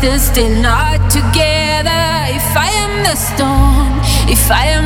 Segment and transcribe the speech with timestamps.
[0.00, 2.02] Distance, still not together.
[2.32, 4.79] If I am the storm, if I am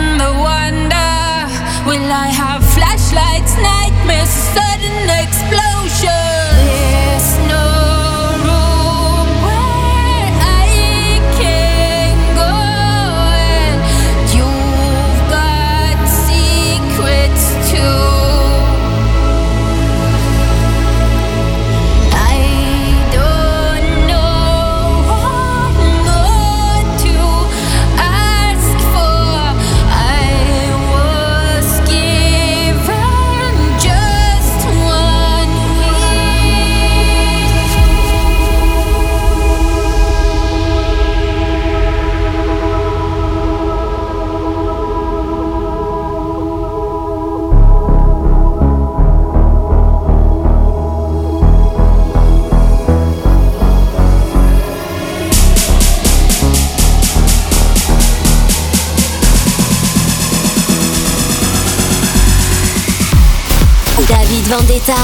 [64.14, 64.94] David Vendetta.